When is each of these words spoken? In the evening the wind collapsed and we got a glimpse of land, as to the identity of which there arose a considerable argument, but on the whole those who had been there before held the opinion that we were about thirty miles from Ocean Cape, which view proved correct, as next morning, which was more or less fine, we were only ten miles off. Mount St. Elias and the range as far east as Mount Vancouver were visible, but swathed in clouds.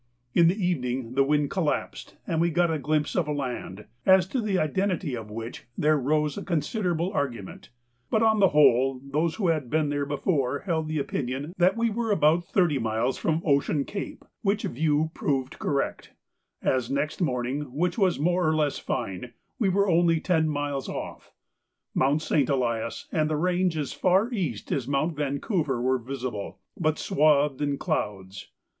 In 0.33 0.47
the 0.47 0.59
evening 0.59 1.13
the 1.13 1.23
wind 1.23 1.51
collapsed 1.51 2.17
and 2.25 2.41
we 2.41 2.49
got 2.49 2.71
a 2.73 2.79
glimpse 2.79 3.15
of 3.15 3.27
land, 3.27 3.85
as 4.03 4.25
to 4.29 4.41
the 4.41 4.57
identity 4.57 5.13
of 5.15 5.29
which 5.29 5.65
there 5.77 5.93
arose 5.95 6.39
a 6.39 6.43
considerable 6.43 7.13
argument, 7.13 7.69
but 8.09 8.23
on 8.23 8.39
the 8.39 8.47
whole 8.47 8.99
those 9.03 9.35
who 9.35 9.49
had 9.49 9.69
been 9.69 9.89
there 9.89 10.07
before 10.07 10.61
held 10.61 10.87
the 10.87 10.97
opinion 10.97 11.53
that 11.59 11.77
we 11.77 11.91
were 11.91 12.09
about 12.09 12.45
thirty 12.45 12.79
miles 12.79 13.19
from 13.19 13.43
Ocean 13.45 13.85
Cape, 13.85 14.25
which 14.41 14.63
view 14.63 15.11
proved 15.13 15.59
correct, 15.59 16.11
as 16.63 16.89
next 16.89 17.21
morning, 17.21 17.71
which 17.71 17.95
was 17.95 18.17
more 18.19 18.47
or 18.47 18.55
less 18.55 18.79
fine, 18.79 19.33
we 19.59 19.69
were 19.69 19.87
only 19.87 20.19
ten 20.19 20.49
miles 20.49 20.89
off. 20.89 21.31
Mount 21.93 22.23
St. 22.23 22.49
Elias 22.49 23.07
and 23.11 23.29
the 23.29 23.37
range 23.37 23.77
as 23.77 23.93
far 23.93 24.33
east 24.33 24.71
as 24.71 24.87
Mount 24.87 25.15
Vancouver 25.15 25.79
were 25.79 25.99
visible, 25.99 26.57
but 26.75 26.97
swathed 26.97 27.61
in 27.61 27.77
clouds. 27.77 28.47